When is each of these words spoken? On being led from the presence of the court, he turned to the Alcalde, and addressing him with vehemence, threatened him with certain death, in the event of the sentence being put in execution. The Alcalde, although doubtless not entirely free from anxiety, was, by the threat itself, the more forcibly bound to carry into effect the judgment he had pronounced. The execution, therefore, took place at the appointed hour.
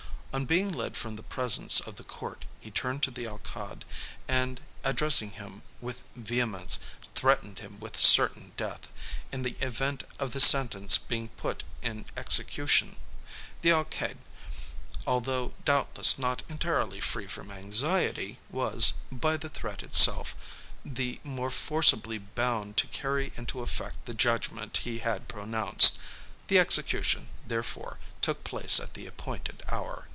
On 0.33 0.45
being 0.45 0.71
led 0.71 0.95
from 0.95 1.17
the 1.17 1.23
presence 1.23 1.81
of 1.81 1.97
the 1.97 2.05
court, 2.05 2.45
he 2.61 2.71
turned 2.71 3.03
to 3.03 3.11
the 3.11 3.27
Alcalde, 3.27 3.83
and 4.29 4.61
addressing 4.81 5.31
him 5.31 5.61
with 5.81 6.03
vehemence, 6.15 6.79
threatened 7.13 7.59
him 7.59 7.81
with 7.81 7.97
certain 7.99 8.53
death, 8.55 8.87
in 9.33 9.41
the 9.43 9.57
event 9.59 10.05
of 10.19 10.31
the 10.31 10.39
sentence 10.39 10.97
being 10.97 11.27
put 11.27 11.65
in 11.81 12.05
execution. 12.15 12.95
The 13.61 13.73
Alcalde, 13.73 14.21
although 15.05 15.51
doubtless 15.65 16.17
not 16.17 16.43
entirely 16.47 17.01
free 17.01 17.27
from 17.27 17.51
anxiety, 17.51 18.39
was, 18.49 18.93
by 19.11 19.35
the 19.35 19.49
threat 19.49 19.83
itself, 19.83 20.33
the 20.85 21.19
more 21.25 21.51
forcibly 21.51 22.19
bound 22.19 22.77
to 22.77 22.87
carry 22.87 23.33
into 23.35 23.59
effect 23.59 24.05
the 24.05 24.13
judgment 24.13 24.77
he 24.87 24.99
had 24.99 25.27
pronounced. 25.27 25.99
The 26.47 26.57
execution, 26.57 27.27
therefore, 27.45 27.99
took 28.21 28.45
place 28.45 28.79
at 28.79 28.93
the 28.93 29.07
appointed 29.07 29.61
hour. 29.67 30.07